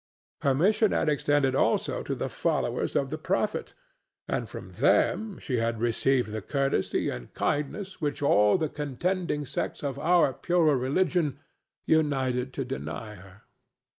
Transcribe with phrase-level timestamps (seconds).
[0.41, 3.75] Her mission had extended also to the followers of the Prophet,
[4.27, 9.83] and from them she had received the courtesy and kindness which all the contending sects
[9.83, 11.37] of our purer religion
[11.85, 13.41] united to deny her.